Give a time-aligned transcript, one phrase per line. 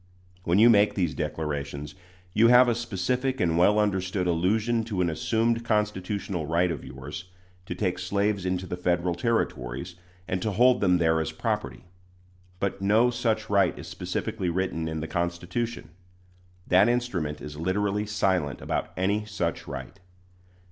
[0.45, 1.93] When you make these declarations,
[2.33, 7.25] you have a specific and well understood allusion to an assumed constitutional right of yours
[7.67, 9.93] to take slaves into the Federal Territories,
[10.27, 11.85] and to hold them there as property.
[12.59, 15.89] But no such right is specifically written in the Constitution.
[16.65, 19.99] That instrument is literally silent about any such right.